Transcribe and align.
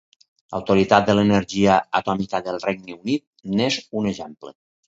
L'Autoritat 0.53 1.05
de 1.09 1.15
l'Energia 1.19 1.75
Atòmica 2.01 2.41
del 2.49 2.59
Regne 2.67 2.97
Unit 2.99 3.25
n'és 3.61 3.81
un 4.03 4.13
exemple. 4.15 4.57